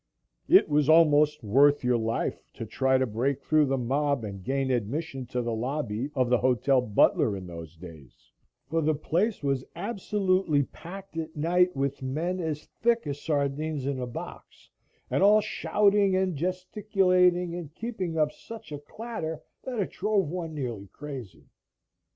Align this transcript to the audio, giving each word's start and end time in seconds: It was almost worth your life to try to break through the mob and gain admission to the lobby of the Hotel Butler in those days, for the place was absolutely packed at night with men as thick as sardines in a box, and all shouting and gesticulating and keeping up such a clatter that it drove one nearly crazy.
It 0.49 0.67
was 0.67 0.89
almost 0.89 1.43
worth 1.43 1.83
your 1.83 1.99
life 1.99 2.41
to 2.55 2.65
try 2.65 2.97
to 2.97 3.05
break 3.05 3.39
through 3.43 3.67
the 3.67 3.77
mob 3.77 4.23
and 4.23 4.43
gain 4.43 4.71
admission 4.71 5.27
to 5.27 5.43
the 5.43 5.53
lobby 5.53 6.09
of 6.15 6.27
the 6.31 6.39
Hotel 6.39 6.81
Butler 6.81 7.37
in 7.37 7.45
those 7.45 7.75
days, 7.77 8.31
for 8.65 8.81
the 8.81 8.95
place 8.95 9.43
was 9.43 9.63
absolutely 9.75 10.63
packed 10.63 11.17
at 11.17 11.35
night 11.35 11.75
with 11.75 12.01
men 12.01 12.39
as 12.39 12.65
thick 12.81 13.05
as 13.05 13.21
sardines 13.21 13.85
in 13.85 13.99
a 13.99 14.07
box, 14.07 14.71
and 15.11 15.21
all 15.21 15.39
shouting 15.39 16.15
and 16.15 16.35
gesticulating 16.35 17.53
and 17.53 17.71
keeping 17.75 18.17
up 18.17 18.31
such 18.31 18.71
a 18.71 18.79
clatter 18.79 19.43
that 19.65 19.77
it 19.77 19.91
drove 19.91 20.29
one 20.29 20.55
nearly 20.55 20.87
crazy. 20.87 21.45